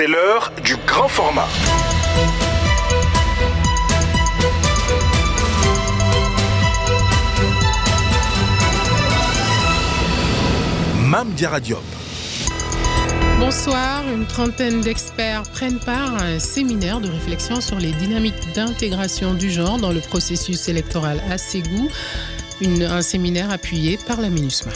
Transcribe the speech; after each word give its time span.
C'est 0.00 0.06
l'heure 0.06 0.52
du 0.62 0.76
grand 0.86 1.08
format. 1.08 1.48
Mam 11.02 11.30
Diaradiop. 11.30 11.82
Bonsoir, 13.40 14.04
une 14.08 14.24
trentaine 14.26 14.82
d'experts 14.82 15.42
prennent 15.50 15.80
part 15.80 16.14
à 16.14 16.26
un 16.26 16.38
séminaire 16.38 17.00
de 17.00 17.08
réflexion 17.08 17.60
sur 17.60 17.80
les 17.80 17.90
dynamiques 17.90 18.52
d'intégration 18.54 19.34
du 19.34 19.50
genre 19.50 19.78
dans 19.78 19.90
le 19.90 19.98
processus 19.98 20.68
électoral 20.68 21.20
à 21.28 21.38
Ségou, 21.38 21.90
un 22.62 23.02
séminaire 23.02 23.50
appuyé 23.50 23.98
par 24.06 24.20
la 24.20 24.30
MINUSMA. 24.30 24.70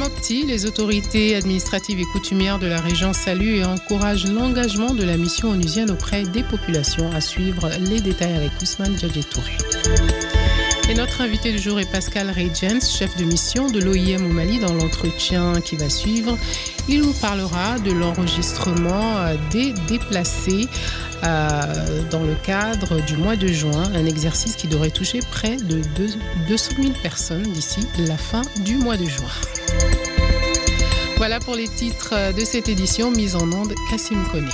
Mopti, 0.00 0.46
les 0.46 0.64
autorités 0.64 1.36
administratives 1.36 2.00
et 2.00 2.06
coutumières 2.06 2.58
de 2.58 2.66
la 2.66 2.80
région 2.80 3.12
saluent 3.12 3.56
et 3.56 3.64
encouragent 3.66 4.24
l'engagement 4.26 4.94
de 4.94 5.04
la 5.04 5.18
mission 5.18 5.50
onusienne 5.50 5.90
auprès 5.90 6.22
des 6.22 6.42
populations. 6.42 7.10
À 7.12 7.20
suivre 7.20 7.68
les 7.78 8.00
détails 8.00 8.34
avec 8.34 8.50
Ousmane 8.62 8.98
Djadjetouré. 8.98 9.52
Et 10.88 10.94
notre 10.94 11.20
invité 11.20 11.52
du 11.52 11.58
jour 11.58 11.78
est 11.78 11.90
Pascal 11.92 12.30
Regens, 12.30 12.80
chef 12.98 13.14
de 13.18 13.24
mission 13.24 13.68
de 13.68 13.78
l'OIM 13.78 14.24
au 14.24 14.32
Mali. 14.32 14.58
Dans 14.58 14.72
l'entretien 14.72 15.60
qui 15.60 15.76
va 15.76 15.90
suivre, 15.90 16.38
il 16.88 17.02
nous 17.02 17.12
parlera 17.12 17.78
de 17.78 17.92
l'enregistrement 17.92 19.16
des 19.52 19.74
déplacés 19.86 20.66
euh, 21.22 22.02
dans 22.10 22.22
le 22.22 22.34
cadre 22.42 23.04
du 23.04 23.18
mois 23.18 23.36
de 23.36 23.48
juin, 23.48 23.92
un 23.94 24.06
exercice 24.06 24.56
qui 24.56 24.66
devrait 24.66 24.90
toucher 24.90 25.20
près 25.30 25.56
de 25.56 25.82
200 26.48 26.72
000 26.80 26.92
personnes 27.02 27.42
d'ici 27.42 27.86
la 27.98 28.16
fin 28.16 28.42
du 28.64 28.78
mois 28.78 28.96
de 28.96 29.04
juin. 29.04 29.89
Voilà 31.20 31.38
pour 31.38 31.54
les 31.54 31.68
titres 31.68 32.14
de 32.34 32.44
cette 32.46 32.70
édition 32.70 33.10
mise 33.10 33.36
en 33.36 33.52
onde 33.52 33.74
Cassim 33.90 34.24
Koné. 34.32 34.48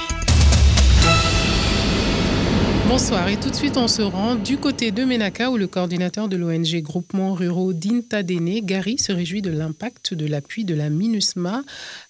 Bonsoir 2.89 3.29
et 3.29 3.39
tout 3.39 3.51
de 3.51 3.55
suite 3.55 3.77
on 3.77 3.87
se 3.87 4.03
rend 4.03 4.35
du 4.35 4.59
côté 4.59 4.91
de 4.91 5.05
Menaka 5.05 5.53
où 5.53 5.57
le 5.59 5.69
coordinateur 5.69 6.29
de 6.29 6.37
l'ONG 6.37 6.83
Groupement 6.83 7.35
Ruraux 7.35 7.73
d'Intadene, 7.73 8.59
Gary, 8.65 8.99
se 8.99 9.13
réjouit 9.13 9.43
de 9.43 9.51
l'impact 9.51 10.13
de 10.13 10.27
l'appui 10.27 10.65
de 10.65 10.75
la 10.75 10.91
MINUSMA 10.91 11.63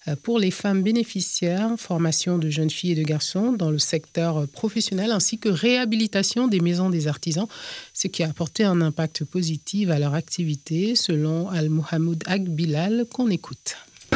euh, 0.07 0.15
pour 0.23 0.39
les 0.39 0.49
femmes 0.49 0.81
bénéficiaires, 0.81 1.75
formation 1.77 2.39
de 2.39 2.49
jeunes 2.49 2.71
filles 2.71 2.93
et 2.93 2.95
de 2.95 3.03
garçons 3.03 3.51
dans 3.51 3.69
le 3.69 3.77
secteur 3.77 4.47
professionnel 4.47 5.11
ainsi 5.11 5.37
que 5.37 5.49
réhabilitation 5.49 6.47
des 6.47 6.61
maisons 6.61 6.89
des 6.89 7.07
artisans, 7.07 7.45
ce 7.93 8.07
qui 8.07 8.23
a 8.23 8.29
apporté 8.29 8.63
un 8.63 8.81
impact 8.81 9.23
positif 9.23 9.91
à 9.91 9.99
leur 9.99 10.15
activité 10.15 10.95
selon 10.95 11.47
Al-Mohamed 11.47 12.23
Agbilal 12.25 13.05
qu'on 13.13 13.29
écoute. 13.29 13.75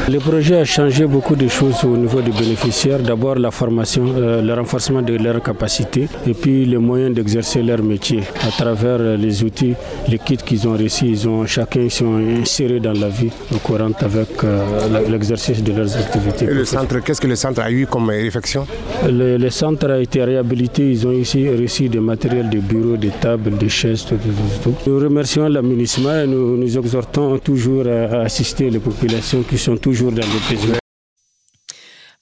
Le 0.10 0.18
projet 0.18 0.58
a 0.58 0.66
changé 0.66 1.06
beaucoup 1.06 1.36
de 1.36 1.48
choses 1.48 1.84
au 1.84 1.96
niveau 1.96 2.22
des 2.22 2.32
bénéficiaires. 2.32 3.00
D'abord 3.00 3.36
la 3.36 3.52
formation, 3.52 4.06
euh, 4.18 4.42
le 4.42 4.54
renforcement 4.54 5.02
de 5.02 5.14
leurs 5.16 5.42
capacités 5.44 6.08
et 6.28 6.34
puis 6.34 6.66
les 6.66 6.78
moyens 6.78 7.14
d'exercer 7.14 7.62
leur 7.62 7.84
métier 7.84 8.22
à 8.42 8.50
travers 8.50 8.98
euh, 9.00 9.16
les 9.16 9.44
outils, 9.44 9.76
les 10.10 10.18
kits 10.18 10.38
qu'ils 10.38 10.68
ont 10.68 10.74
reçus. 10.74 11.06
Ils 11.06 11.30
ont 11.30 11.46
chacun 11.46 11.88
sont 11.90 12.16
insérés 12.42 12.80
dans 12.80 12.94
la 12.94 13.10
vie 13.10 13.30
courante 13.64 14.02
avec 14.02 14.44
euh, 14.44 15.08
l'exercice 15.10 15.64
de 15.64 15.72
leurs 15.72 15.96
activités. 15.96 16.46
Et 16.46 16.54
le 16.54 16.66
centre, 16.66 17.00
qu'est-ce 17.00 17.22
que 17.22 17.28
le 17.28 17.36
centre 17.36 17.62
a 17.62 17.72
eu 17.72 17.86
comme 17.86 18.10
réflexion 18.10 18.66
le, 19.08 19.50
centre 19.50 19.90
a 19.92 20.00
été 20.00 20.24
réhabilité. 20.24 20.90
Ils 20.92 21.08
ont 21.08 21.12
ici 21.12 21.48
reçu 21.50 21.90
des 21.90 22.00
matériels 22.00 22.50
de 22.50 22.60
bureaux, 22.60 22.98
des 22.98 23.10
tables, 23.10 23.52
des 23.58 23.70
chaises, 23.70 24.06
tout, 24.06 24.16
tout, 24.64 24.76
Nous 24.88 25.00
remercions 25.00 25.48
la 25.48 25.62
et 25.62 26.28
nous, 26.28 26.58
nous 26.58 26.78
exhortons 26.78 27.38
toujours 27.40 27.86
à 27.88 28.22
assister 28.22 28.70
les 28.70 28.80
populations 28.80 29.44
qui 29.44 29.58
sont 29.58 29.78
toujours 29.78 29.91
dans 30.00 30.12
le 30.12 30.48
pays. 30.48 30.74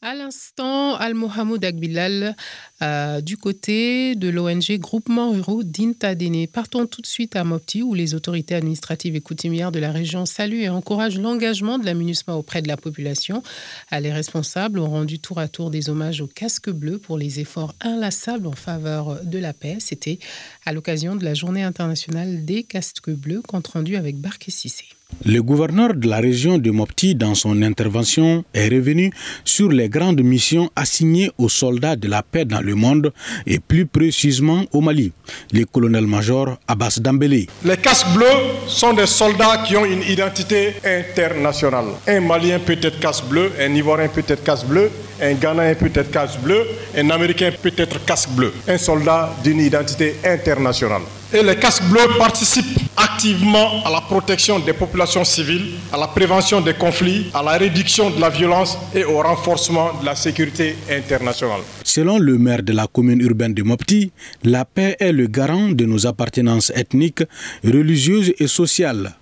À 0.02 0.16
l'instant, 0.16 0.96
Al-Mohamed 0.96 1.64
Agbilal, 1.64 2.36
euh, 2.82 3.22
du 3.22 3.38
côté 3.38 4.16
de 4.16 4.30
l'ONG 4.30 4.78
Groupement 4.78 5.32
Ruraux 5.32 5.64
d'Intadene. 5.64 6.48
Partons 6.48 6.86
tout 6.86 7.02
de 7.02 7.08
suite 7.08 7.36
à 7.36 7.44
Mopti, 7.44 7.82
où 7.82 7.94
les 7.94 8.16
autorités 8.16 8.56
administratives 8.56 9.16
et 9.16 9.22
coutumières 9.22 9.72
de 9.72 9.80
la 9.80 9.92
région 9.92 10.26
saluent 10.26 10.64
et 10.64 10.70
encouragent 10.70 11.20
l'engagement 11.20 11.78
de 11.78 11.86
la 11.86 11.94
MINUSMA 11.94 12.36
auprès 12.36 12.62
de 12.62 12.68
la 12.68 12.78
population. 12.78 13.44
Les 13.92 14.12
responsables 14.12 14.80
ont 14.80 14.90
rendu 14.90 15.20
tour 15.20 15.40
à 15.40 15.48
tour 15.48 15.72
des 15.72 15.90
hommages 15.90 16.22
aux 16.22 16.28
casques 16.28 16.70
bleus 16.70 17.00
pour 17.00 17.18
les 17.18 17.40
efforts 17.40 17.76
inlassables 17.82 18.48
en 18.48 18.54
faveur 18.54 19.24
de 19.24 19.38
la 19.38 19.54
paix. 19.54 19.78
C'était 19.80 20.20
à 20.66 20.74
l'occasion 20.74 21.16
de 21.16 21.26
la 21.26 21.34
Journée 21.34 21.64
internationale 21.64 22.46
des 22.46 22.64
casques 22.64 23.10
bleus, 23.10 23.42
compte 23.42 23.68
rendu 23.68 23.96
avec 23.96 24.18
Barké 24.18 24.52
Sissé. 24.52 24.86
Le 25.26 25.42
gouverneur 25.42 25.96
de 25.96 26.08
la 26.08 26.20
région 26.20 26.60
de 26.60 26.72
Mopti, 26.72 27.16
dans 27.16 27.36
son 27.36 27.62
intervention, 27.62 28.46
est 28.54 28.70
revenu 28.70 29.12
sur 29.44 29.70
les 29.70 29.90
grandes 29.90 30.22
missions 30.22 30.70
assignées 30.76 31.32
aux 31.38 31.50
soldats 31.50 31.96
de 31.96 32.08
la 32.08 32.24
paix 32.24 32.46
dans 32.46 32.62
le 32.62 32.69
monde 32.76 33.12
et 33.46 33.60
plus 33.60 33.86
précisément 33.86 34.66
au 34.74 34.82
Mali. 34.82 35.12
Le 35.54 35.66
colonel-major 35.66 36.58
Abbas 36.68 37.00
Dambélé. 37.00 37.48
Les 37.64 37.78
casques 37.78 38.08
bleus 38.16 38.26
sont 38.68 38.94
des 38.94 39.08
soldats 39.08 39.64
qui 39.68 39.76
ont 39.78 39.86
une 39.86 40.04
identité 40.04 40.76
internationale. 40.84 41.86
Un 42.08 42.22
Malien 42.22 42.60
peut 42.60 42.78
être 42.82 43.00
casque 43.00 43.26
bleu, 43.26 43.52
un 43.60 43.74
Ivoirien 43.74 44.08
peut 44.08 44.24
être 44.28 44.44
casque 44.44 44.66
bleu, 44.68 44.90
un 45.22 45.34
Ghanéen 45.34 45.76
peut 45.76 45.92
être 45.94 46.12
casque 46.12 46.40
bleu, 46.40 46.66
un 46.98 47.10
Américain 47.10 47.52
peut 47.62 47.74
être 47.78 48.04
casque 48.06 48.30
bleu. 48.30 48.54
Un 48.68 48.78
soldat 48.78 49.36
d'une 49.44 49.60
identité 49.60 50.16
internationale. 50.24 51.02
Et 51.32 51.44
les 51.44 51.56
casques 51.58 51.84
bleus 51.84 52.18
participent 52.18 52.80
activement 52.98 53.84
à 53.86 53.92
la 53.92 54.02
protection 54.02 54.58
des 54.58 54.74
populations 54.74 55.24
civiles, 55.24 55.76
à 55.94 55.98
la 55.98 56.08
prévention 56.08 56.60
des 56.60 56.74
conflits, 56.74 57.28
à 57.36 57.44
la 57.44 57.52
réduction 57.52 58.10
de 58.10 58.20
la 58.20 58.30
violence 58.30 58.76
et 58.96 59.04
au 59.04 59.20
renforcement 59.22 59.92
de 60.02 60.06
la 60.08 60.16
sécurité 60.16 60.76
internationale. 60.90 61.62
Selon 61.84 62.18
le 62.18 62.40
maire 62.40 62.64
de 62.64 62.74
la 62.74 62.88
commune 62.88 63.22
urbaine 63.22 63.54
de 63.54 63.62
Mopti, 63.62 64.12
la 64.44 64.66
paix 64.66 64.96
est 65.00 65.12
le 65.12 65.28
garant 65.28 65.70
de 65.70 65.86
nos 65.86 66.08
appartenances 66.08 66.72
ethniques, 66.76 67.24
religieuses 67.64 68.34
et 68.40 68.48
sociales. 68.48 69.14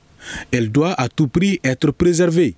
Elle 0.54 0.72
doit 0.72 0.94
à 0.94 1.10
tout 1.10 1.28
prix 1.28 1.60
être 1.62 1.92
préservée. 1.92 2.56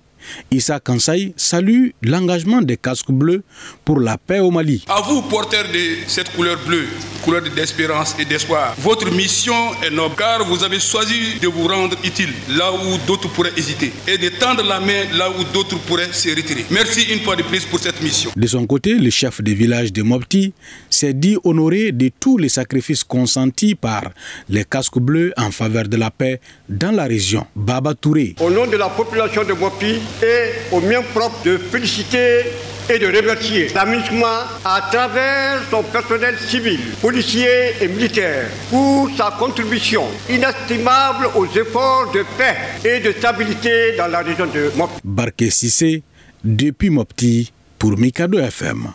Issa 0.50 0.80
Kansai 0.80 1.32
salue 1.36 1.88
l'engagement 2.02 2.62
des 2.62 2.76
casques 2.76 3.10
bleus 3.10 3.42
pour 3.84 4.00
la 4.00 4.18
paix 4.18 4.40
au 4.40 4.50
Mali. 4.50 4.84
À 4.88 5.00
vous, 5.02 5.22
porteurs 5.22 5.64
de 5.72 5.96
cette 6.06 6.32
couleur 6.32 6.58
bleue, 6.66 6.86
couleur 7.24 7.42
d'espérance 7.54 8.14
et 8.18 8.24
d'espoir, 8.24 8.74
votre 8.78 9.10
mission 9.10 9.54
est 9.82 9.90
noble 9.90 10.14
car 10.16 10.44
vous 10.46 10.62
avez 10.64 10.80
choisi 10.80 11.38
de 11.40 11.48
vous 11.48 11.66
rendre 11.66 11.96
utile 12.04 12.30
là 12.48 12.72
où 12.72 12.98
d'autres 13.06 13.28
pourraient 13.28 13.52
hésiter 13.56 13.92
et 14.06 14.18
de 14.18 14.28
tendre 14.30 14.62
la 14.62 14.80
main 14.80 15.04
là 15.14 15.28
où 15.30 15.44
d'autres 15.52 15.78
pourraient 15.80 16.12
se 16.12 16.28
retirer. 16.30 16.64
Merci 16.70 17.02
une 17.12 17.20
fois 17.20 17.36
de 17.36 17.42
plus 17.42 17.64
pour 17.64 17.78
cette 17.78 18.00
mission. 18.02 18.30
De 18.36 18.46
son 18.46 18.66
côté, 18.66 18.94
le 18.94 19.10
chef 19.10 19.42
de 19.42 19.52
village 19.52 19.92
de 19.92 20.02
Mopti 20.02 20.52
s'est 20.88 21.14
dit 21.14 21.36
honoré 21.44 21.92
de 21.92 22.10
tous 22.20 22.38
les 22.38 22.48
sacrifices 22.48 23.04
consentis 23.04 23.74
par 23.74 24.02
les 24.48 24.64
casques 24.64 24.98
bleus 24.98 25.32
en 25.36 25.50
faveur 25.50 25.88
de 25.88 25.96
la 25.96 26.10
paix 26.10 26.40
dans 26.68 26.90
la 26.90 27.04
région. 27.04 27.46
Baba 27.54 27.94
Touré. 27.94 28.34
Au 28.40 28.50
nom 28.50 28.66
de 28.66 28.76
la 28.76 28.88
population 28.88 29.44
de 29.44 29.52
Mopti, 29.52 29.96
et 30.22 30.74
au 30.74 30.80
mien 30.80 31.02
propre 31.14 31.42
de 31.44 31.58
féliciter 31.58 32.44
et 32.88 32.98
de 32.98 33.06
remercier 33.06 33.68
l'amusement 33.74 34.40
à 34.64 34.82
travers 34.90 35.60
son 35.70 35.82
personnel 35.84 36.36
civil, 36.38 36.80
policier 37.00 37.72
et 37.80 37.86
militaire 37.88 38.48
pour 38.68 39.08
sa 39.16 39.34
contribution 39.38 40.04
inestimable 40.28 41.28
aux 41.36 41.46
efforts 41.46 42.10
de 42.12 42.24
paix 42.36 42.56
et 42.84 43.00
de 43.00 43.12
stabilité 43.12 43.96
dans 43.96 44.08
la 44.08 44.20
région 44.20 44.46
de 44.46 44.72
Mopti. 44.76 45.00
Barké 45.04 45.50
Sissé, 45.50 46.02
depuis 46.42 46.90
Mopti 46.90 47.52
pour 47.78 47.96
Mikado 47.96 48.38
FM. 48.38 48.88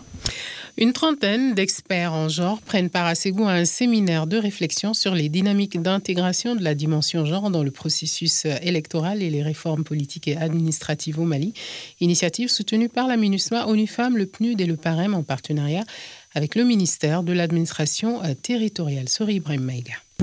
Une 0.78 0.92
trentaine 0.92 1.54
d'experts 1.54 2.12
en 2.12 2.28
genre 2.28 2.60
prennent 2.60 2.90
part 2.90 3.06
à 3.06 3.16
Ségou 3.16 3.46
à 3.46 3.54
un 3.54 3.64
séminaire 3.64 4.28
de 4.28 4.36
réflexion 4.36 4.94
sur 4.94 5.16
les 5.16 5.30
dynamiques 5.30 5.82
d'intégration 5.82 6.54
de 6.54 6.64
la 6.64 6.76
dimension 6.76 7.26
genre 7.26 7.50
dans 7.50 7.64
le 7.64 7.72
processus 7.72 8.44
électoral 8.62 9.24
et 9.24 9.30
les 9.30 9.42
réformes 9.42 9.86
politiques 9.86 10.28
et 10.28 10.36
administratives 10.36 11.18
au 11.18 11.24
Mali. 11.24 11.54
Initiative 12.02 12.50
soutenue 12.50 12.90
par 12.90 13.08
la 13.08 13.16
MINUSMA, 13.16 13.68
ONU 13.68 13.88
Femmes, 13.88 14.18
le 14.18 14.26
PNUD 14.26 14.60
et 14.60 14.66
le 14.66 14.76
PAREM 14.76 15.14
en 15.14 15.24
partenariat 15.24 15.86
avec 16.34 16.56
le 16.56 16.66
ministère 16.66 17.24
de 17.24 17.32
l'administration 17.32 18.22
territoriale. 18.42 19.08
Sori 19.08 19.36
Ibrahim. 19.36 19.72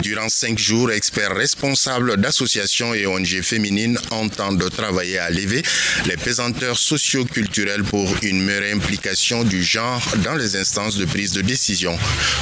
Durant 0.01 0.31
cinq 0.31 0.59
jours, 0.59 0.91
experts 0.91 1.35
responsables 1.35 2.17
d'associations 2.17 2.95
et 2.95 3.05
ONG 3.05 3.43
féminines 3.43 3.99
entendent 4.11 4.71
travailler 4.71 5.19
à 5.19 5.29
lever 5.29 5.63
les 6.07 6.17
pesanteurs 6.17 6.79
socio-culturelles 6.79 7.85
pour 7.85 8.09
une 8.23 8.43
meilleure 8.43 8.75
implication 8.75 9.45
du 9.45 9.63
genre 9.63 10.03
dans 10.25 10.35
les 10.35 10.57
instances 10.57 10.97
de 10.97 11.05
prise 11.05 11.33
de 11.33 11.43
décision. 11.43 11.99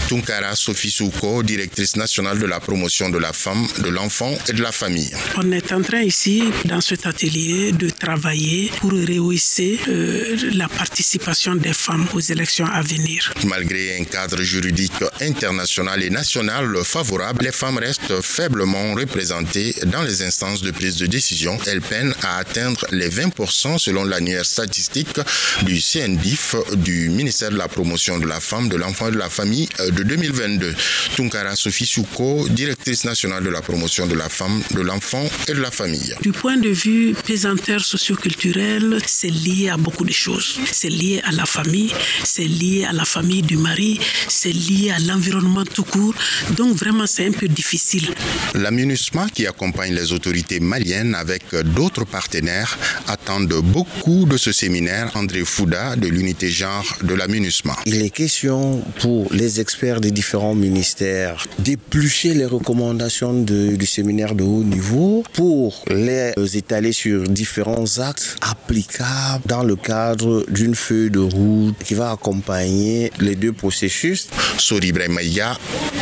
Tunkara 0.09 0.55
Sophie 0.55 0.93
Souko, 0.93 1.43
directrice 1.43 1.97
nationale 1.97 2.39
de 2.39 2.47
la 2.47 2.61
promotion 2.61 3.09
de 3.11 3.19
la 3.19 3.33
femme, 3.33 3.67
de 3.81 3.89
l'enfant 3.89 4.33
et 4.49 4.53
de 4.53 4.63
la 4.63 4.71
famille. 4.71 5.11
On 5.37 5.51
est 5.51 5.73
en 5.73 5.83
train 5.83 6.03
ici, 6.03 6.45
dans 6.67 6.81
cet 6.81 7.05
atelier, 7.05 7.73
de 7.73 7.91
travailler 7.91 8.71
pour 8.81 8.93
rehausser 8.93 9.81
euh, 9.89 10.37
la 10.55 10.69
participation 10.69 11.57
des 11.57 11.73
femmes 11.73 12.07
aux 12.15 12.21
élections 12.21 12.67
à 12.67 12.81
venir. 12.83 13.35
Malgré 13.45 13.99
un 13.99 14.05
cadre 14.05 14.41
juridique 14.41 15.03
international 15.21 16.05
et 16.05 16.11
national 16.11 16.77
favorable, 16.85 17.40
les 17.41 17.53
femmes 17.53 17.79
restent 17.79 18.21
faiblement 18.21 18.95
représentées 18.95 19.75
dans 19.87 20.03
les 20.03 20.23
instances 20.23 20.63
de 20.63 20.71
prise 20.71 20.97
de 20.97 21.07
décision. 21.07 21.59
Elles 21.67 21.81
peinent 21.81 22.15
à 22.23 22.39
atteindre 22.39 22.85
les 22.93 23.09
20% 23.09 23.79
selon 23.79 24.05
l'annuaire 24.05 24.45
statistique 24.45 25.19
du 25.63 25.81
CNDIF 25.81 26.57
du 26.77 27.09
ministère 27.09 27.51
de 27.51 27.57
la 27.57 27.69
promotion 27.69 28.19
de 28.19 28.27
la 28.27 28.41
femme, 28.41 28.69
de 28.69 28.77
l'enfant 28.77 29.09
et 29.09 29.13
de 29.13 29.19
la 29.19 29.31
famille 29.31 29.69
de 29.79 30.03
2022. 30.03 30.75
Tunkara 31.17 31.57
Sophie 31.57 31.87
Souko, 31.87 32.47
directrice 32.51 33.05
nationale 33.05 33.43
de 33.43 33.51
la 33.51 33.63
promotion 33.63 34.07
de 34.07 34.15
la 34.15 34.29
femme, 34.29 34.63
de 34.73 34.81
l'enfant 34.81 35.25
et 35.49 35.55
de 35.55 35.61
la 35.61 35.71
famille. 35.71 36.15
Du 36.21 36.33
point 36.33 36.57
de 36.57 36.69
vue 36.69 37.15
pesanteur 37.27 37.81
socioculturel, 37.81 38.99
c'est 39.07 39.31
lié 39.31 39.71
à 39.71 39.77
beaucoup 39.77 40.05
de 40.05 40.13
choses. 40.13 40.61
C'est 40.71 40.91
lié 40.91 41.23
à 41.25 41.33
la 41.33 41.47
famille, 41.47 41.93
c'est 42.25 42.45
lié 42.45 42.85
à 42.89 42.93
la 42.93 43.05
famille 43.05 43.43
du 43.43 43.57
mari, 43.57 43.99
c'est 44.29 44.53
lié 44.53 44.91
à 44.91 44.99
l'environnement 44.99 45.65
tout 45.65 45.85
court. 45.85 46.15
Donc 46.57 46.77
vraiment, 46.77 47.07
c'est 47.07 47.30
un 47.31 47.39
peu 47.39 47.49
difficile. 47.49 48.09
La 48.55 48.71
MINUSMA, 48.71 49.29
qui 49.33 49.47
accompagne 49.47 49.95
les 49.95 50.13
autorités 50.13 50.61
maliennes 50.61 51.15
avec 51.15 51.55
d'autres 51.77 52.05
partenaires, 52.05 52.79
attendent 53.07 53.61
beaucoup 53.63 54.27
de 54.27 54.37
ce 54.37 54.53
séminaire. 54.53 55.11
André 55.15 55.45
Fouda, 55.45 55.97
de 55.97 56.09
l'unité 56.09 56.51
genre 56.51 56.87
de 57.03 57.15
la 57.15 57.29
MINUSMA. 57.29 57.77
Il 57.87 58.03
est 58.03 58.11
question 58.11 58.83
pour 59.01 59.33
les 59.33 59.61
experts 59.61 60.01
des 60.01 60.11
différents 60.11 60.55
ministères 60.55 61.47
d'éplucher 61.59 62.35
les 62.35 62.47
recommandations 62.47 63.43
du 63.43 63.87
séminaire 63.87 64.35
de 64.35 64.45
haut 64.45 64.65
niveau 64.65 65.23
pour 65.33 65.85
les 65.91 66.33
étaler 66.57 66.93
sur 66.93 67.23
différents 67.25 67.99
actes 67.99 68.37
applicables 68.41 69.45
dans 69.47 69.63
le 69.63 69.77
cadre 69.77 70.45
d'une 70.49 70.75
feuille 70.75 71.11
de 71.11 71.21
route 71.21 71.77
qui 71.85 71.95
va 71.95 72.11
accompagner 72.11 73.13
les 73.21 73.37
deux 73.37 73.53
processus. 73.53 74.29
Sori 74.59 74.93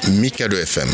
Mika 0.08 0.48
de 0.48 0.56
FM. 0.56 0.88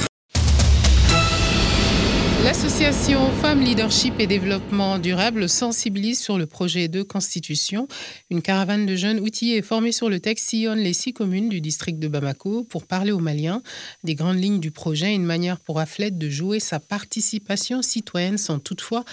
L'association 2.45 3.21
Femmes 3.41 3.61
Leadership 3.61 4.21
et 4.21 4.27
Développement 4.27 4.99
Durable 4.99 5.49
sensibilise 5.49 6.21
sur 6.21 6.37
le 6.37 6.45
projet 6.45 6.89
de 6.89 7.03
constitution. 7.03 7.89
Une 8.31 8.43
caravane 8.43 8.85
de 8.85 8.97
jeunes 8.97 9.19
outillés 9.19 9.57
et 9.57 9.63
formés 9.63 9.93
sur 9.93 10.11
le 10.11 10.21
texte 10.21 10.51
sillonne 10.51 10.81
les 10.81 10.93
six 10.93 11.15
communes 11.15 11.49
du 11.49 11.63
district 11.63 11.99
de 11.99 12.07
Bamako 12.07 12.65
pour 12.65 12.87
parler 12.87 13.13
aux 13.13 13.19
Maliens 13.19 13.63
des 14.03 14.15
grandes 14.15 14.37
lignes 14.37 14.61
du 14.61 14.71
projet, 14.71 15.15
une 15.15 15.25
manière 15.25 15.59
pour 15.59 15.81
Aflet 15.81 16.11
de 16.11 16.29
jouer 16.29 16.61
sa 16.61 16.81
participation 16.81 17.81
citoyenne 17.81 18.37
sans 18.37 18.59
toutefois 18.59 19.05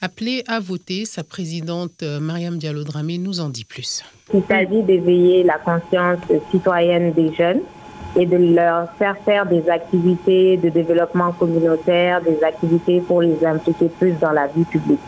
appeler 0.00 0.42
à 0.48 0.58
voter. 0.58 1.04
Sa 1.04 1.22
présidente 1.22 2.02
euh, 2.02 2.18
Mariam 2.18 2.58
Diallo-Dramé 2.58 3.18
nous 3.18 3.38
en 3.38 3.50
dit 3.50 3.64
plus. 3.64 4.02
Il 4.34 4.42
s'agit 4.48 4.82
d'éveiller 4.82 5.44
la 5.44 5.58
conscience 5.58 6.18
citoyenne 6.50 7.12
des 7.12 7.32
jeunes 7.34 7.60
et 8.16 8.26
de 8.26 8.36
leur 8.36 8.90
faire 8.98 9.16
faire 9.24 9.46
des 9.46 9.68
activités 9.70 10.56
de 10.56 10.68
développement 10.68 11.32
communautaire, 11.32 12.20
des 12.20 12.42
activités 12.42 13.00
pour 13.00 13.22
les 13.22 13.44
impliquer 13.44 13.88
plus 13.88 14.12
dans 14.20 14.32
la 14.32 14.46
vie 14.48 14.64
publique. 14.64 15.00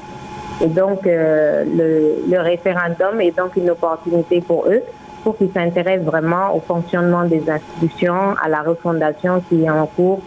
Et 0.61 0.69
donc, 0.69 1.07
euh, 1.07 1.65
le, 1.65 2.41
référendum 2.41 3.21
est 3.21 3.37
donc 3.37 3.57
une 3.57 3.71
opportunité 3.71 4.41
pour 4.41 4.67
eux 4.67 4.83
pour 5.25 5.37
qu'ils 5.37 5.53
s'intéressent 5.53 6.07
vraiment 6.07 6.55
au 6.55 6.61
fonctionnement 6.61 7.25
des 7.25 7.49
institutions, 7.49 8.35
à 8.43 8.49
la 8.49 8.63
refondation 8.63 9.41
qui 9.49 9.65
est 9.65 9.71
en 9.71 9.87
cours 9.87 10.21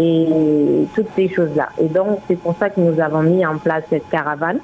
et 0.00 0.86
toutes 0.94 1.08
ces 1.16 1.28
choses-là. 1.28 1.70
Et 1.80 1.86
donc, 1.86 2.20
c'est 2.28 2.36
pour 2.36 2.54
ça 2.56 2.70
que 2.70 2.80
nous 2.80 3.00
avons 3.00 3.22
mis 3.22 3.44
en 3.44 3.58
place 3.58 3.84
cette 3.90 4.08
caravane. 4.08 4.58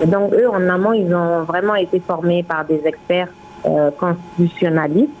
Et 0.00 0.06
donc, 0.06 0.32
eux, 0.32 0.48
en 0.48 0.66
amont, 0.68 0.92
ils 0.92 1.14
ont 1.14 1.42
vraiment 1.42 1.74
été 1.74 2.00
formés 2.00 2.42
par 2.42 2.64
des 2.64 2.80
experts 2.86 3.28
euh, 3.66 3.90
constitutionnalistes 3.90 5.12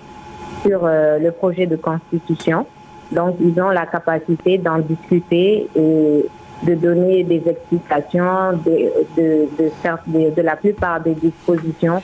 sur 0.64 0.80
euh, 0.84 1.18
le 1.18 1.30
projet 1.32 1.66
de 1.66 1.76
constitution. 1.76 2.66
Donc, 3.12 3.36
ils 3.40 3.60
ont 3.60 3.70
la 3.70 3.86
capacité 3.86 4.58
d'en 4.58 4.78
discuter 4.78 5.66
et 5.74 6.26
de 6.62 6.74
donner 6.74 7.24
des 7.24 7.42
explications 7.46 8.52
de, 8.64 8.90
de, 9.16 10.30
de, 10.34 10.42
la 10.42 10.56
plupart 10.56 11.00
des 11.00 11.14
dispositions 11.14 12.02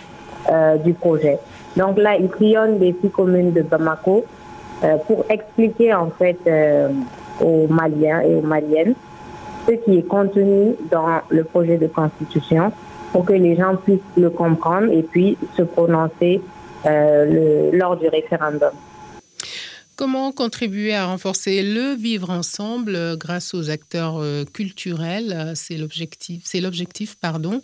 euh, 0.51 0.77
du 0.79 0.95
projet. 0.95 1.39
Donc 1.77 1.99
là, 1.99 2.17
ils 2.17 2.29
crayonnent 2.29 2.79
des 2.79 2.95
six 3.03 3.11
communes 3.11 3.53
de 3.53 3.62
Bamako 3.62 4.25
euh, 4.85 4.97
pour 5.06 5.25
expliquer 5.29 5.93
en 5.93 6.09
fait 6.11 6.39
aux 7.41 7.67
Maliens 7.69 8.21
et 8.21 8.37
aux 8.37 8.43
Maliennes 8.43 8.95
ce 9.67 9.73
qui 9.73 9.99
est 9.99 10.06
contenu 10.06 10.75
dans 10.91 11.21
le 11.31 11.43
projet 11.45 11.79
de 11.79 11.87
constitution 11.87 12.71
pour 13.12 13.25
que 13.25 13.33
les 13.33 13.56
gens 13.56 13.77
puissent 13.77 14.01
le 14.17 14.31
comprendre 14.31 14.91
et 14.93 15.03
puis 15.03 15.39
se 15.56 15.62
prononcer 15.62 16.41
le, 16.84 17.70
lors 17.76 17.96
du 17.96 18.08
référendum. 18.08 18.72
Comment 19.96 20.32
contribuer 20.32 20.92
à 20.92 21.06
renforcer 21.06 21.62
le 21.62 21.94
vivre 21.94 22.31
ensemble 22.31 22.96
euh, 22.96 23.16
grâce 23.16 23.54
aux 23.54 23.70
acteurs 23.70 24.16
euh, 24.19 24.44
culturels 24.44 25.52
C'est 25.54 25.76
l'objectif, 25.76 26.42
c'est 26.44 26.60
l'objectif 26.60 27.14
pardon, 27.20 27.60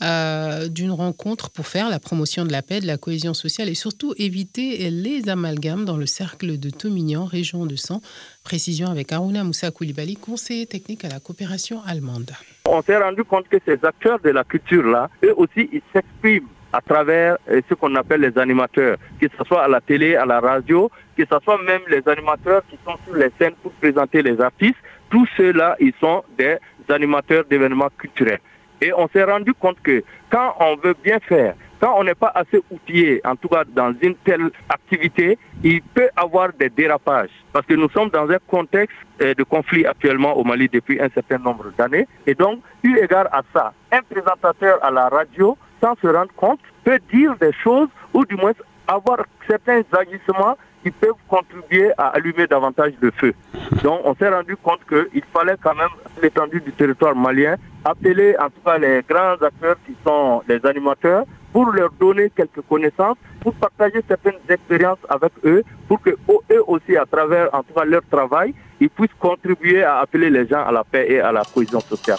d'une 0.00 0.90
rencontre 0.90 1.50
pour 1.50 1.68
faire 1.68 1.88
la 1.88 2.00
promotion 2.00 2.44
de 2.44 2.50
la 2.50 2.62
paix, 2.62 2.80
de 2.80 2.86
la 2.86 2.96
cohésion 2.96 3.32
sociale 3.32 3.68
et 3.68 3.74
surtout 3.74 4.12
éviter 4.16 4.90
les 4.90 5.28
amalgames 5.28 5.84
dans 5.84 5.96
le 5.96 6.06
cercle 6.06 6.58
de 6.58 6.70
Tomignan, 6.70 7.24
région 7.24 7.64
de 7.64 7.76
Sang. 7.76 8.00
Précision 8.42 8.88
avec 8.88 9.12
Aruna 9.12 9.44
Moussa 9.44 9.70
Koulibaly, 9.70 10.16
conseiller 10.16 10.66
technique 10.66 11.04
à 11.04 11.08
la 11.08 11.20
coopération 11.20 11.80
allemande. 11.86 12.32
On 12.64 12.82
s'est 12.82 12.96
rendu 12.96 13.22
compte 13.22 13.48
que 13.48 13.58
ces 13.64 13.78
acteurs 13.84 14.18
de 14.20 14.30
la 14.30 14.42
culture-là, 14.42 15.10
eux 15.24 15.34
aussi, 15.36 15.68
ils 15.72 15.82
s'expriment 15.92 16.48
à 16.72 16.80
travers 16.80 17.38
euh, 17.50 17.60
ce 17.68 17.74
qu'on 17.74 17.94
appelle 17.94 18.20
les 18.20 18.38
animateurs, 18.38 18.96
que 19.20 19.26
ce 19.36 19.44
soit 19.44 19.62
à 19.64 19.68
la 19.68 19.80
télé, 19.80 20.16
à 20.16 20.26
la 20.26 20.40
radio, 20.40 20.90
que 21.16 21.24
ce 21.24 21.38
soit 21.42 21.62
même 21.62 21.82
les 21.88 22.06
animateurs 22.08 22.62
qui 22.68 22.78
sont 22.84 22.96
sur 23.04 23.14
les 23.14 23.30
scènes 23.38 23.54
pour 23.62 23.72
présenter 23.72 24.22
les 24.22 24.40
artistes. 24.40 24.78
Tous 25.10 25.26
ceux-là, 25.36 25.76
ils 25.80 25.94
sont 26.00 26.22
des 26.36 26.58
animateurs 26.88 27.44
d'événements 27.44 27.90
culturels. 27.96 28.40
Et 28.80 28.92
on 28.92 29.08
s'est 29.08 29.24
rendu 29.24 29.54
compte 29.54 29.80
que 29.82 30.04
quand 30.30 30.54
on 30.60 30.76
veut 30.76 30.94
bien 31.02 31.18
faire, 31.20 31.54
quand 31.80 31.94
on 31.96 32.04
n'est 32.04 32.14
pas 32.14 32.32
assez 32.34 32.60
outillé, 32.70 33.20
en 33.24 33.36
tout 33.36 33.48
cas 33.48 33.64
dans 33.64 33.94
une 34.00 34.14
telle 34.16 34.50
activité, 34.68 35.38
il 35.62 35.82
peut 35.82 36.08
avoir 36.16 36.52
des 36.52 36.68
dérapages. 36.68 37.30
Parce 37.52 37.66
que 37.66 37.74
nous 37.74 37.88
sommes 37.90 38.10
dans 38.10 38.28
un 38.28 38.38
contexte 38.46 38.96
euh, 39.22 39.34
de 39.34 39.42
conflit 39.44 39.86
actuellement 39.86 40.36
au 40.36 40.44
Mali 40.44 40.68
depuis 40.68 41.00
un 41.00 41.08
certain 41.08 41.38
nombre 41.38 41.72
d'années. 41.76 42.06
Et 42.26 42.34
donc, 42.34 42.60
eu 42.82 42.96
égard 42.98 43.28
à 43.32 43.42
ça, 43.52 43.72
un 43.92 44.02
présentateur 44.02 44.84
à 44.84 44.90
la 44.90 45.08
radio 45.08 45.56
sans 45.80 45.94
se 46.00 46.06
rendre 46.06 46.32
compte, 46.36 46.60
peut 46.84 46.98
dire 47.12 47.36
des 47.36 47.52
choses 47.52 47.88
ou 48.14 48.24
du 48.24 48.36
moins 48.36 48.52
avoir 48.86 49.18
certains 49.46 49.82
agissements 49.92 50.56
qui 50.82 50.90
peuvent 50.90 51.12
contribuer 51.26 51.90
à 51.98 52.08
allumer 52.08 52.46
davantage 52.46 52.92
de 53.00 53.10
feu. 53.10 53.34
Donc 53.82 54.00
on 54.04 54.14
s'est 54.14 54.28
rendu 54.28 54.56
compte 54.56 54.80
qu'il 54.88 55.22
fallait 55.32 55.56
quand 55.62 55.74
même, 55.74 55.88
l'étendue 56.22 56.60
du 56.60 56.72
territoire 56.72 57.14
malien, 57.14 57.56
appeler 57.84 58.36
en 58.38 58.46
tout 58.46 58.60
cas 58.64 58.78
les 58.78 59.02
grands 59.08 59.34
acteurs 59.34 59.76
qui 59.86 59.94
sont 60.06 60.42
les 60.48 60.64
animateurs 60.64 61.24
pour 61.52 61.70
leur 61.70 61.90
donner 61.92 62.30
quelques 62.30 62.62
connaissances, 62.68 63.16
pour 63.40 63.54
partager 63.54 64.02
certaines 64.06 64.38
expériences 64.48 64.98
avec 65.08 65.32
eux, 65.44 65.62
pour 65.88 66.00
que 66.00 66.10
eux 66.50 66.62
aussi, 66.66 66.96
à 66.96 67.06
travers 67.06 67.48
en 67.54 67.62
tout 67.62 67.74
cas 67.74 67.84
leur 67.84 68.02
travail, 68.10 68.54
ils 68.80 68.90
puissent 68.90 69.14
contribuer 69.18 69.82
à 69.82 69.98
appeler 69.98 70.30
les 70.30 70.46
gens 70.46 70.64
à 70.64 70.72
la 70.72 70.84
paix 70.84 71.06
et 71.08 71.20
à 71.20 71.32
la 71.32 71.42
cohésion 71.42 71.80
sociale. 71.80 72.18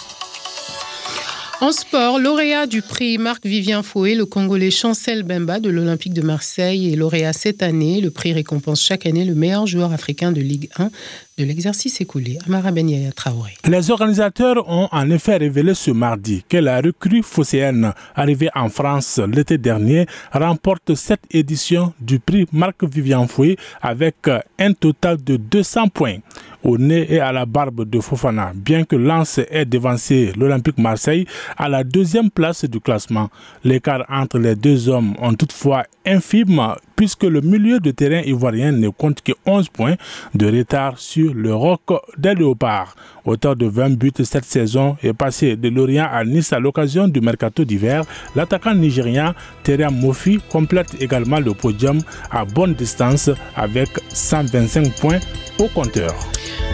En 1.62 1.74
sport, 1.74 2.20
lauréat 2.20 2.68
du 2.68 2.82
prix 2.82 3.18
Marc-Vivien 3.18 3.84
Fouet, 3.84 4.16
le 4.16 4.25
Congolais 4.25 4.72
Chancel 4.72 5.24
Bemba 5.24 5.60
de 5.60 5.70
l'Olympique 5.70 6.13
de 6.13 6.22
Marseille 6.22 6.94
est 6.94 6.96
lauréat 6.96 7.34
cette 7.34 7.62
année. 7.62 8.00
Le 8.00 8.12
prix 8.12 8.32
récompense 8.32 8.82
chaque 8.82 9.06
année 9.06 9.25
le 9.25 9.36
meilleur 9.36 9.68
joueur 9.68 9.92
africain 9.92 10.32
de 10.32 10.39
Ligue 10.39 10.70
1 10.78 10.89
de 11.38 11.44
l'exercice 11.44 12.00
écoulé. 12.00 12.38
Amara 12.48 12.72
Benyaya 12.72 13.12
Traoré. 13.12 13.56
Les 13.68 13.92
organisateurs 13.92 14.70
ont 14.70 14.88
en 14.89 15.10
effet 15.10 15.36
révélé 15.36 15.74
ce 15.74 15.92
mardi 15.92 16.46
que 16.48 16.56
la 16.56 16.80
recrue 16.80 17.24
phocéenne 17.24 17.92
arrivée 18.16 18.50
en 18.56 18.70
France 18.70 19.20
l'été 19.30 19.58
dernier 19.58 20.06
remporte 20.32 20.96
cette 20.96 21.24
édition 21.30 21.94
du 22.00 22.20
prix 22.20 22.46
Marc-Vivien 22.54 23.28
Fouet 23.28 23.58
avec 23.82 24.16
un 24.60 24.72
total 24.72 25.22
de 25.22 25.36
200 25.36 25.89
points 25.89 26.20
au 26.63 26.78
nez 26.78 27.06
et 27.13 27.20
à 27.20 27.32
la 27.32 27.46
barbe 27.46 27.89
de 27.89 28.00
Fofana, 28.00 28.51
bien 28.56 28.84
que 28.84 28.96
Lens 28.96 29.39
ait 29.50 29.66
devancé 29.66 30.32
l'Olympique 30.38 30.78
Marseille 30.78 31.25
à 31.58 31.70
la 31.70 31.84
deuxième 31.84 32.30
place 32.30 32.66
du 32.66 32.80
classement. 32.80 33.30
L'écart 33.63 34.06
entre 34.10 34.39
les 34.39 34.56
deux 34.56 34.89
hommes 34.89 35.16
ont 35.20 35.34
toutefois 35.34 35.84
infime 36.06 36.75
puisque 36.96 37.24
le 37.24 37.42
milieu 37.42 37.80
de 37.80 37.92
terrain 37.92 38.22
ivoirien 38.25 38.72
ne 38.72 38.89
compte 38.89 39.22
que 39.22 39.32
11 39.46 39.70
points 39.70 39.96
de 40.36 40.48
retard 40.48 40.98
sur 40.98 41.34
le 41.34 41.54
Roc 41.54 41.82
des 42.18 42.36
Léopards. 42.36 42.96
Auteur 43.24 43.56
de 43.56 43.68
20 43.68 43.98
buts 43.98 44.12
cette 44.24 44.46
saison 44.46 44.98
est 45.01 45.13
passé 45.13 45.56
de 45.56 45.70
Lorient 45.70 46.10
à 46.12 46.25
Nice 46.25 46.51
à 46.51 46.60
l'occasion 46.60 47.08
du 47.08 47.22
mercato 47.22 47.63
d'hiver. 47.63 48.04
L'attaquant 48.36 48.74
nigérien 48.75 49.34
Terem 49.63 49.96
Mofi 49.98 50.39
complète 50.50 50.96
également 51.00 51.39
le 51.39 51.54
podium 51.54 52.01
à 52.32 52.44
bonne 52.44 52.74
distance 52.74 53.30
avec 53.56 53.89
125 54.10 54.94
points 55.00 55.20
au 55.60 55.68
compteur. 55.68 56.16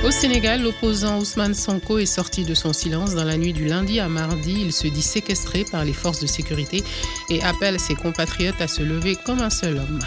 Au 0.05 0.11
Sénégal, 0.11 0.61
l'opposant 0.61 1.19
Ousmane 1.19 1.53
Sonko 1.53 1.97
est 1.97 2.05
sorti 2.05 2.43
de 2.43 2.53
son 2.53 2.73
silence 2.73 3.15
dans 3.15 3.23
la 3.23 3.37
nuit 3.37 3.53
du 3.53 3.65
lundi 3.65 3.99
à 3.99 4.07
mardi. 4.07 4.61
Il 4.61 4.71
se 4.71 4.87
dit 4.87 5.01
séquestré 5.01 5.65
par 5.71 5.83
les 5.83 5.93
forces 5.93 6.19
de 6.19 6.27
sécurité 6.27 6.83
et 7.29 7.41
appelle 7.41 7.79
ses 7.79 7.95
compatriotes 7.95 8.61
à 8.61 8.67
se 8.67 8.83
lever 8.83 9.15
comme 9.25 9.41
un 9.41 9.49
seul 9.49 9.77
homme. 9.77 9.99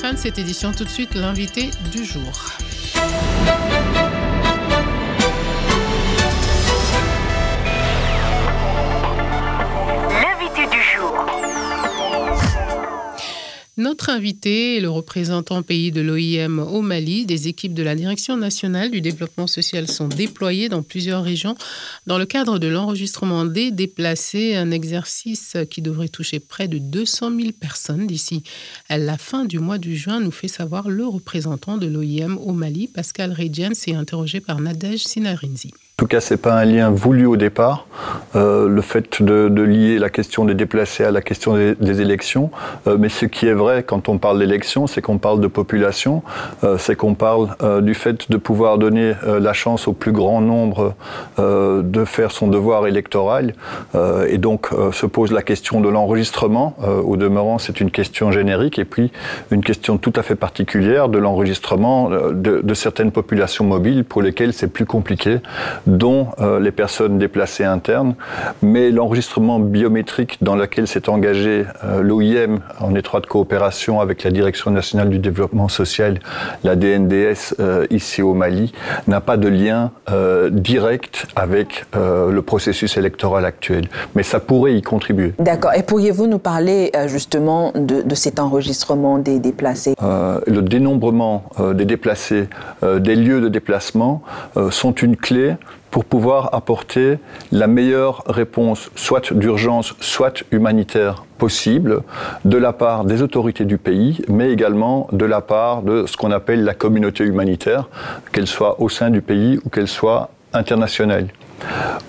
Fin 0.00 0.14
de 0.14 0.18
cette 0.18 0.38
édition, 0.38 0.72
tout 0.72 0.84
de 0.84 0.88
suite 0.88 1.14
l'invité 1.14 1.70
du 1.92 2.04
jour. 2.04 2.50
Notre 13.78 14.10
invité 14.10 14.76
est 14.76 14.80
le 14.80 14.90
représentant 14.90 15.62
pays 15.62 15.92
de 15.92 16.02
l'OIM 16.02 16.58
au 16.58 16.82
Mali. 16.82 17.24
Des 17.24 17.48
équipes 17.48 17.72
de 17.72 17.82
la 17.82 17.94
Direction 17.94 18.36
nationale 18.36 18.90
du 18.90 19.00
développement 19.00 19.46
social 19.46 19.88
sont 19.88 20.08
déployées 20.08 20.68
dans 20.68 20.82
plusieurs 20.82 21.24
régions 21.24 21.54
dans 22.06 22.18
le 22.18 22.26
cadre 22.26 22.58
de 22.58 22.66
l'enregistrement 22.66 23.46
des 23.46 23.70
déplacés, 23.70 24.56
un 24.56 24.70
exercice 24.70 25.56
qui 25.70 25.80
devrait 25.80 26.08
toucher 26.10 26.38
près 26.38 26.68
de 26.68 26.76
200 26.76 27.34
000 27.34 27.52
personnes 27.52 28.06
d'ici 28.06 28.42
la 28.90 29.16
fin 29.16 29.46
du 29.46 29.58
mois 29.58 29.78
de 29.78 29.90
juin, 29.90 30.20
nous 30.20 30.30
fait 30.30 30.48
savoir 30.48 30.90
le 30.90 31.06
représentant 31.06 31.78
de 31.78 31.86
l'OIM 31.86 32.36
au 32.36 32.52
Mali, 32.52 32.88
Pascal 32.88 33.32
Redjen, 33.32 33.72
s'est 33.74 33.94
interrogé 33.94 34.40
par 34.40 34.60
Nadège 34.60 35.04
Sinarinzi. 35.04 35.72
Tout 36.02 36.08
cas, 36.08 36.20
ce 36.20 36.34
n'est 36.34 36.38
pas 36.38 36.54
un 36.54 36.64
lien 36.64 36.90
voulu 36.90 37.26
au 37.26 37.36
départ. 37.36 37.86
Euh, 38.34 38.66
le 38.68 38.80
fait 38.80 39.22
de, 39.22 39.62
lier 39.62 40.00
la 40.00 40.10
question 40.10 40.44
des 40.44 40.54
déplacés 40.54 41.04
à 41.04 41.12
la 41.12 41.22
question 41.22 41.54
des, 41.54 42.00
élections. 42.00 42.50
Euh, 42.88 42.96
mais 42.98 43.08
ce 43.08 43.24
qui 43.24 43.46
est 43.46 43.52
vrai 43.52 43.84
quand 43.84 44.08
on 44.08 44.18
parle 44.18 44.40
d'élections, 44.40 44.88
c'est 44.88 45.00
qu'on 45.00 45.18
parle 45.18 45.40
de 45.40 45.46
population, 45.46 46.24
euh, 46.64 46.76
c'est 46.76 46.96
qu'on 46.96 47.14
parle 47.14 47.50
du 47.82 47.94
fait 47.94 48.28
de 48.30 48.36
pouvoir 48.36 48.78
donner 48.78 49.12
la 49.24 49.52
chance 49.52 49.86
au 49.86 49.92
plus 49.92 50.10
grand 50.10 50.40
nombre 50.40 50.94
de 51.38 52.04
faire 52.04 52.32
son 52.32 52.48
devoir 52.48 52.86
électoral. 52.86 53.54
et 54.28 54.38
donc 54.38 54.70
se 54.92 55.06
pose 55.06 55.32
la 55.32 55.42
question 55.42 55.80
de 55.80 55.88
l'enregistrement. 55.88 56.74
au 57.04 57.16
demeurant, 57.16 57.58
c'est 57.58 57.80
une 57.80 57.90
question 57.90 58.32
générique. 58.32 58.78
Et 58.78 58.84
puis 58.84 59.12
une 59.50 59.62
question 59.62 59.98
tout 59.98 60.12
à 60.16 60.22
fait 60.22 60.34
particulière 60.34 61.08
de 61.08 61.18
l'enregistrement 61.18 62.10
de, 62.10 62.60
de 62.62 62.74
certaines 62.74 63.12
populations 63.12 63.64
mobiles 63.64 64.04
pour 64.04 64.22
lesquelles 64.22 64.52
c'est 64.52 64.72
plus 64.72 64.86
compliqué 64.86 65.38
dont 65.92 66.28
euh, 66.40 66.58
les 66.58 66.72
personnes 66.72 67.18
déplacées 67.18 67.64
internes, 67.64 68.14
mais 68.62 68.90
l'enregistrement 68.90 69.58
biométrique 69.58 70.38
dans 70.40 70.56
lequel 70.56 70.86
s'est 70.86 71.08
engagé 71.08 71.64
euh, 71.84 72.02
l'OIM 72.02 72.60
en 72.80 72.94
étroite 72.94 73.26
coopération 73.26 74.00
avec 74.00 74.24
la 74.24 74.30
Direction 74.30 74.70
nationale 74.70 75.10
du 75.10 75.18
développement 75.18 75.68
social, 75.68 76.18
la 76.64 76.76
DNDS 76.76 77.54
euh, 77.60 77.86
ici 77.90 78.22
au 78.22 78.34
Mali, 78.34 78.72
n'a 79.06 79.20
pas 79.20 79.36
de 79.36 79.48
lien 79.48 79.90
direct 80.50 81.26
avec 81.36 81.84
le 81.94 82.40
processus 82.40 82.96
électoral 82.96 83.44
actuel, 83.44 83.88
mais 84.14 84.22
ça 84.22 84.40
pourrait 84.40 84.74
y 84.74 84.82
contribuer. 84.82 85.34
D'accord. 85.38 85.72
Et 85.74 85.82
pourriez-vous 85.82 86.26
nous 86.26 86.38
parler 86.38 86.92
justement 87.06 87.72
de, 87.74 88.02
de, 88.02 88.14
cet 88.14 88.38
enregistrement 88.38 89.18
des 89.18 89.38
déplacés? 89.38 89.94
Le 90.00 90.60
dénombrement 90.60 91.44
des 91.74 91.84
déplacés, 91.84 92.48
des 92.82 93.16
lieux 93.16 93.40
de 93.40 93.48
déplacement 93.48 94.22
sont 94.70 94.92
une 94.92 95.16
clé 95.16 95.56
pour 95.92 96.06
pouvoir 96.06 96.54
apporter 96.54 97.18
la 97.52 97.66
meilleure 97.66 98.24
réponse, 98.26 98.90
soit 98.96 99.32
d'urgence, 99.32 99.94
soit 100.00 100.42
humanitaire 100.50 101.24
possible, 101.36 102.00
de 102.46 102.56
la 102.56 102.72
part 102.72 103.04
des 103.04 103.20
autorités 103.20 103.66
du 103.66 103.76
pays, 103.76 104.24
mais 104.26 104.50
également 104.50 105.06
de 105.12 105.26
la 105.26 105.42
part 105.42 105.82
de 105.82 106.06
ce 106.06 106.16
qu'on 106.16 106.32
appelle 106.32 106.64
la 106.64 106.72
communauté 106.72 107.24
humanitaire, 107.24 107.90
qu'elle 108.32 108.46
soit 108.46 108.80
au 108.80 108.88
sein 108.88 109.10
du 109.10 109.20
pays 109.20 109.60
ou 109.64 109.68
qu'elle 109.68 109.86
soit 109.86 110.30
internationale. 110.54 111.28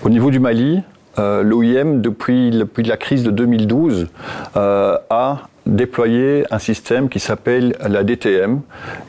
Au 0.02 0.08
niveau 0.08 0.30
du 0.30 0.40
Mali, 0.40 0.80
euh, 1.18 1.42
l'OIM, 1.42 2.00
depuis, 2.00 2.50
la 2.50 2.96
crise 2.96 3.22
de 3.22 3.30
2012, 3.30 4.08
euh, 4.56 4.96
a 5.10 5.42
déployé 5.66 6.44
un 6.50 6.58
système 6.58 7.10
qui 7.10 7.20
s'appelle 7.20 7.76
la 7.86 8.02
DTM, 8.02 8.62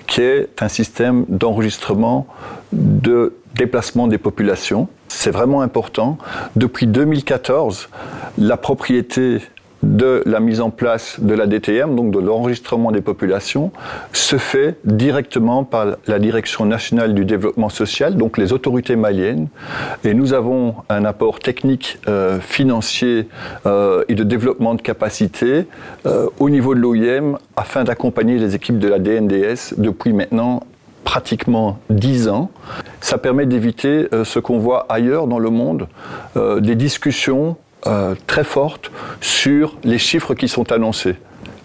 qui 0.06 0.22
est 0.22 0.62
un 0.62 0.68
système 0.68 1.26
d'enregistrement 1.30 2.28
de 2.74 3.34
déplacement 3.56 4.08
des 4.08 4.18
populations. 4.18 4.88
C'est 5.08 5.32
vraiment 5.32 5.62
important. 5.62 6.18
Depuis 6.56 6.88
2014, 6.88 7.90
la 8.38 8.58
propriété 8.58 9.42
de 9.86 10.24
la 10.26 10.40
mise 10.40 10.62
en 10.62 10.72
place 10.72 11.20
de 11.20 11.34
la 11.34 11.46
DTM, 11.46 11.96
donc 11.96 12.12
de 12.12 12.20
l'enregistrement 12.20 12.92
des 12.92 13.02
populations, 13.02 13.72
se 14.14 14.38
fait 14.38 14.78
directement 14.84 15.64
par 15.64 15.98
la 16.08 16.20
Direction 16.20 16.66
nationale 16.66 17.14
du 17.14 17.24
développement 17.24 17.70
social, 17.70 18.16
donc 18.16 18.38
les 18.38 18.52
autorités 18.52 18.96
maliennes. 18.96 19.48
Et 20.04 20.14
nous 20.14 20.34
avons 20.34 20.76
un 20.90 21.06
apport 21.06 21.40
technique, 21.40 22.00
euh, 22.08 22.40
financier 22.40 23.28
euh, 23.66 24.04
et 24.08 24.16
de 24.16 24.24
développement 24.24 24.74
de 24.74 24.82
capacité 24.82 25.68
euh, 26.06 26.28
au 26.40 26.50
niveau 26.50 26.74
de 26.74 26.80
l'OIM 26.80 27.38
afin 27.56 27.84
d'accompagner 27.84 28.40
les 28.40 28.56
équipes 28.56 28.80
de 28.80 28.88
la 28.88 28.98
DNDS 28.98 29.76
depuis 29.78 30.14
maintenant 30.14 30.64
pratiquement 31.06 31.80
10 31.90 32.28
ans. 32.28 32.52
Ça 33.00 33.18
permet 33.18 33.46
d'éviter 33.46 34.10
euh, 34.12 34.26
ce 34.26 34.40
qu'on 34.40 34.60
voit 34.60 34.86
ailleurs 34.90 35.28
dans 35.28 35.40
le 35.40 35.50
monde, 35.50 35.88
euh, 36.36 36.60
des 36.60 36.76
discussions 36.76 37.56
euh, 37.88 38.16
très 38.28 38.44
fortes 38.44 38.92
sur 39.22 39.78
les 39.86 40.00
chiffres 40.00 40.34
qui 40.34 40.50
sont 40.50 40.74
annoncés. 40.74 41.16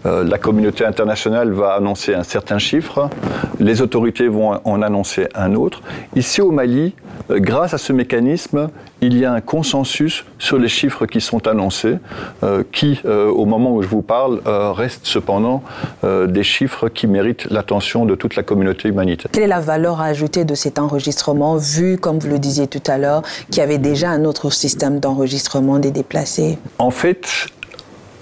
Euh, 0.07 0.25
la 0.25 0.39
communauté 0.39 0.85
internationale 0.85 1.53
va 1.53 1.75
annoncer 1.75 2.15
un 2.15 2.23
certain 2.23 2.59
chiffre, 2.59 3.11
les 3.59 3.83
autorités 3.83 4.29
vont 4.29 4.59
en 4.65 4.83
annoncer 4.83 5.29
un 5.35 5.55
autre. 5.55 5.83
Ici 6.17 6.41
au 6.41 6.51
Mali, 6.51 6.95
euh, 7.31 7.39
grâce 7.39 7.75
à 7.75 7.79
ce 7.79 7.93
mécanisme, 7.93 8.71
il 9.03 9.19
y 9.19 9.25
a 9.25 9.33
un 9.33 9.41
consensus 9.41 10.25
sur 10.39 10.59
les 10.59 10.69
chiffres 10.69 11.07
qui 11.07 11.21
sont 11.21 11.47
annoncés, 11.47 11.97
euh, 12.43 12.63
qui, 12.73 13.01
au 13.05 13.47
moment 13.47 13.75
où 13.75 13.83
je 13.83 13.89
vous 13.89 14.03
parle, 14.03 14.41
restent 14.45 15.07
cependant 15.07 15.63
des 16.03 16.43
chiffres 16.43 16.89
qui 16.89 17.07
méritent 17.07 17.47
l'attention 17.51 18.05
de 18.05 18.15
toute 18.15 18.37
la 18.37 18.43
communauté 18.43 18.89
humanitaire. 18.89 19.31
Quelle 19.33 19.45
est 19.45 19.49
la 19.49 19.61
valeur 19.61 20.01
ajoutée 20.01 20.45
de 20.45 20.55
cet 20.55 20.79
enregistrement, 20.79 21.57
vu, 21.57 21.97
comme 21.97 22.19
vous 22.19 22.29
le 22.29 22.39
disiez 22.39 22.67
tout 22.67 22.83
à 22.87 22.99
l'heure, 22.99 23.23
qu'il 23.51 23.59
y 23.59 23.61
avait 23.63 23.79
déjà 23.79 24.11
un 24.11 24.25
autre 24.25 24.51
système 24.51 25.01
d'enregistrement 25.01 25.79
des 25.79 25.91
déplacés? 25.91 26.59
En 26.79 26.91
fait, 26.91 27.47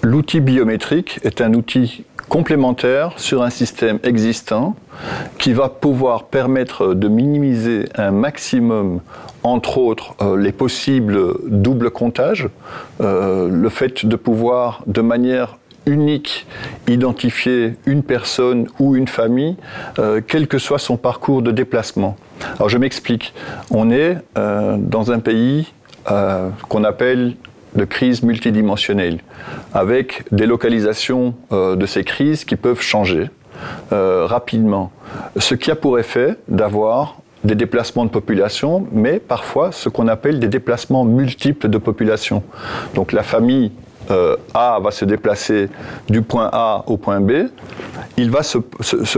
L'outil 0.01 0.39
biométrique 0.39 1.19
est 1.23 1.41
un 1.41 1.53
outil 1.53 2.05
complémentaire 2.29 3.13
sur 3.17 3.43
un 3.43 3.49
système 3.49 3.99
existant 4.03 4.77
qui 5.37 5.51
va 5.51 5.67
pouvoir 5.67 6.25
permettre 6.25 6.93
de 6.93 7.07
minimiser 7.09 7.89
un 7.95 8.11
maximum, 8.11 9.01
entre 9.43 9.77
autres, 9.77 10.15
euh, 10.21 10.37
les 10.37 10.53
possibles 10.53 11.33
doubles 11.47 11.91
comptages, 11.91 12.47
euh, 13.01 13.49
le 13.51 13.69
fait 13.69 14.05
de 14.05 14.15
pouvoir 14.15 14.83
de 14.87 15.01
manière 15.01 15.57
unique 15.85 16.47
identifier 16.87 17.73
une 17.85 18.03
personne 18.03 18.67
ou 18.79 18.95
une 18.95 19.07
famille, 19.07 19.57
euh, 19.97 20.21
quel 20.25 20.47
que 20.47 20.59
soit 20.59 20.79
son 20.79 20.95
parcours 20.95 21.41
de 21.41 21.51
déplacement. 21.51 22.15
Alors 22.55 22.69
je 22.69 22.77
m'explique. 22.77 23.33
On 23.69 23.91
est 23.91 24.17
dans 24.35 25.11
un 25.11 25.19
pays 25.19 25.73
qu'on 26.69 26.83
appelle 26.83 27.35
de 27.75 27.85
crise 27.85 28.23
multidimensionnelle, 28.23 29.19
avec 29.73 30.23
des 30.31 30.45
localisations 30.45 31.35
euh, 31.51 31.75
de 31.75 31.85
ces 31.85 32.03
crises 32.03 32.45
qui 32.45 32.55
peuvent 32.55 32.81
changer 32.81 33.29
euh, 33.91 34.25
rapidement. 34.25 34.91
Ce 35.37 35.55
qui 35.55 35.71
a 35.71 35.75
pour 35.75 35.99
effet 35.99 36.37
d'avoir 36.47 37.17
des 37.43 37.55
déplacements 37.55 38.05
de 38.05 38.09
population, 38.09 38.87
mais 38.91 39.19
parfois 39.19 39.71
ce 39.71 39.89
qu'on 39.89 40.07
appelle 40.07 40.39
des 40.39 40.47
déplacements 40.47 41.05
multiples 41.05 41.69
de 41.69 41.77
population. 41.77 42.43
Donc 42.95 43.13
la 43.13 43.23
famille 43.23 43.71
euh, 44.11 44.35
A 44.53 44.79
va 44.79 44.91
se 44.91 45.05
déplacer 45.05 45.69
du 46.09 46.21
point 46.21 46.49
A 46.51 46.83
au 46.87 46.97
point 46.97 47.19
B, 47.19 47.47
il 48.17 48.29
va 48.31 48.43
se, 48.43 48.57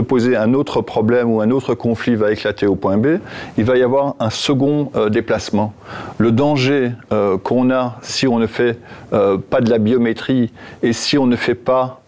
poser 0.01 0.35
un 0.35 0.53
autre 0.53 0.81
problème 0.81 1.31
ou 1.31 1.41
un 1.41 1.49
autre 1.51 1.73
conflit 1.73 2.15
va 2.15 2.31
éclater 2.31 2.67
au 2.67 2.75
point 2.75 2.97
B, 2.97 3.17
il 3.57 3.63
va 3.63 3.77
y 3.77 3.83
avoir 3.83 4.15
un 4.19 4.29
second 4.29 4.91
euh, 4.95 5.09
déplacement. 5.09 5.73
Le 6.17 6.31
danger 6.31 6.91
euh, 7.11 7.37
qu'on 7.37 7.71
a 7.71 7.97
si 8.01 8.27
on 8.27 8.39
ne 8.39 8.47
fait 8.47 8.77
pas 9.11 9.61
de 9.61 9.69
la 9.69 9.77
biométrie 9.77 10.51
et 10.83 10.93
si 10.93 11.17
on 11.17 11.25
ne 11.25 11.35
fait 11.35 11.55
pas 11.55 12.01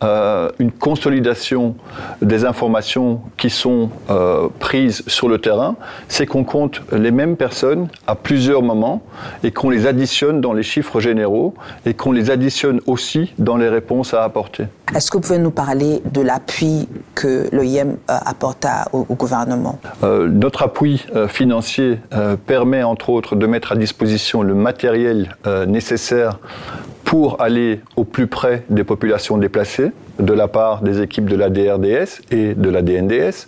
une 0.60 0.72
consolidation 0.72 1.76
des 2.22 2.46
informations 2.46 3.22
qui 3.38 3.50
sont 3.50 3.90
prises 4.60 5.04
sur 5.08 5.28
le 5.28 5.38
terrain, 5.38 5.76
c'est 6.08 6.26
qu'on 6.26 6.44
compte 6.44 6.82
les 6.92 7.12
mêmes 7.12 7.36
personnes 7.36 7.88
à 8.08 8.16
plusieurs 8.16 8.62
moments 8.62 9.02
et 9.44 9.52
qu'on 9.52 9.70
les 9.70 9.88
additionne 9.88 10.42
dans 10.42 10.54
les 10.54 10.64
chiffres 10.64 11.00
généraux 11.00 11.54
et 11.86 11.94
qu'on 11.94 12.12
les 12.12 12.32
additionne 12.32 12.80
aussi 12.88 13.34
dans 13.38 13.58
les 13.58 13.70
réponses 13.70 14.14
à 14.14 14.24
apporter. 14.24 14.66
Est-ce 14.96 15.10
que 15.10 15.18
vous 15.18 15.22
pouvez 15.22 15.40
nous 15.40 15.52
parler 15.52 16.02
de 16.12 16.22
l'appui 16.22 16.88
que 17.16 17.48
l'OIM 17.52 17.98
euh, 18.10 18.18
apporte 18.26 18.66
au, 18.92 19.04
gouvernement? 19.16 19.80
Euh, 20.04 20.28
Notre 20.28 20.64
appui 20.64 21.06
euh, 21.16 21.28
financier 21.28 22.00
permet 22.46 22.84
entre 22.84 23.10
autres 23.10 23.36
de 23.36 23.48
mettre 23.48 23.72
à 23.72 23.76
disposition 23.76 24.44
le 24.44 24.54
matériel 24.54 25.36
nécessaire 25.68 26.40
pour 27.04 27.42
aller 27.42 27.82
au 27.96 28.04
plus 28.04 28.28
près 28.28 28.64
des 28.70 28.84
populations 28.84 29.38
déplacées 29.38 29.92
de 30.20 30.34
la 30.34 30.48
part 30.48 30.82
des 30.82 31.02
équipes 31.02 31.28
de 31.28 31.36
la 31.36 31.50
DRDS 31.50 32.22
et 32.32 32.54
de 32.54 32.70
la 32.70 32.82
DNDS. 32.82 33.48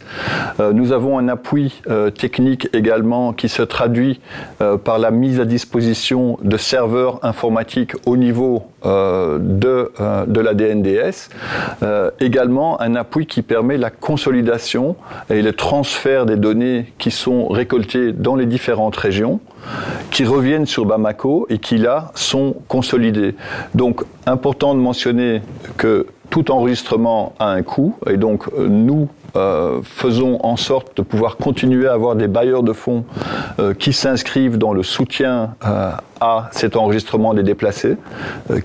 Euh, 0.59 0.73
nous 0.73 0.91
avons 0.91 1.19
un 1.19 1.27
appui 1.27 1.81
euh, 1.87 2.09
technique 2.09 2.69
également 2.73 3.33
qui 3.33 3.49
se 3.49 3.61
traduit 3.61 4.19
euh, 4.61 4.77
par 4.77 4.97
la 4.97 5.11
mise 5.11 5.39
à 5.39 5.45
disposition 5.45 6.37
de 6.41 6.57
serveurs 6.57 7.23
informatiques 7.23 7.93
au 8.05 8.17
niveau 8.17 8.63
de, 8.83 9.91
de 10.27 10.39
la 10.41 10.53
DNDS. 10.53 11.29
également 12.19 12.79
un 12.79 12.93
appui 12.95 13.25
qui 13.25 13.41
permet 13.41 13.77
la 13.77 13.89
consolidation 13.89 14.95
et 15.31 15.41
le 15.41 15.53
transfert 15.53 16.27
des 16.27 16.35
données 16.35 16.93
qui 16.99 17.09
sont 17.09 17.47
récoltées 17.47 18.11
dans 18.11 18.35
les 18.35 18.45
différentes 18.45 18.95
régions 18.95 19.39
qui 20.11 20.25
reviennent 20.25 20.65
sur 20.65 20.85
Bamako 20.85 21.45
et 21.49 21.57
qui 21.57 21.77
là 21.77 22.11
sont 22.15 22.55
consolidées. 22.67 23.35
Donc 23.73 24.03
important 24.25 24.75
de 24.75 24.79
mentionner 24.79 25.41
que 25.77 26.07
tout 26.29 26.51
enregistrement 26.51 27.33
a 27.39 27.49
un 27.49 27.61
coût 27.61 27.95
et 28.07 28.17
donc 28.17 28.47
euh, 28.57 28.67
nous 28.67 29.07
euh, 29.35 29.81
faisons 29.83 30.39
en 30.43 30.55
sorte 30.55 30.97
de 30.97 31.01
pouvoir 31.01 31.37
continuer 31.37 31.87
à 31.87 31.93
avoir 31.93 32.15
des 32.15 32.27
bailleurs 32.27 32.63
de 32.63 32.71
fonds 32.71 33.03
euh, 33.59 33.73
qui 33.73 33.91
s'inscrivent 33.91 34.57
dans 34.57 34.73
le 34.73 34.81
soutien 34.81 35.55
à 36.21 36.49
cet 36.51 36.77
enregistrement 36.77 37.33
des 37.33 37.43
déplacés, 37.43 37.97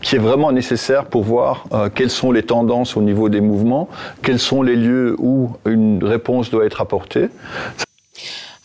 qui 0.00 0.14
est 0.14 0.20
vraiment 0.20 0.52
nécessaire 0.52 1.06
pour 1.06 1.24
voir 1.24 1.64
quelles 1.94 2.10
sont 2.10 2.30
les 2.30 2.44
tendances 2.44 2.96
au 2.96 3.02
niveau 3.02 3.28
des 3.28 3.40
mouvements, 3.40 3.88
quels 4.22 4.38
sont 4.38 4.62
les 4.62 4.76
lieux 4.76 5.16
où 5.18 5.50
une 5.66 6.04
réponse 6.04 6.50
doit 6.50 6.64
être 6.64 6.80
apportée. 6.80 7.28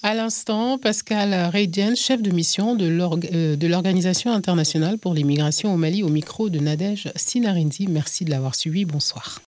À 0.07 0.13
l'instant, 0.13 0.77
Pascal 0.77 1.33
Reidian, 1.51 1.95
chef 1.95 2.21
de 2.21 2.29
mission 2.29 2.75
de 2.75 3.65
l'Organisation 3.65 4.31
internationale 4.31 5.00
pour 5.00 5.15
l'immigration 5.15 5.74
au 5.74 5.77
Mali, 5.77 6.03
au 6.03 6.09
micro 6.09 6.47
de 6.47 6.59
Nadège 6.59 7.12
Sinarinzi. 7.15 7.88
Merci 7.88 8.24
de 8.24 8.29
l'avoir 8.29 8.53
suivi. 8.53 8.85
Bonsoir. 8.85 9.41